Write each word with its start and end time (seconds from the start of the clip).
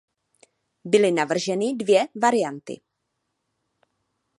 Byly 0.85 1.11
navrženy 1.11 1.75
dvě 1.75 2.07
varianty. 2.21 2.81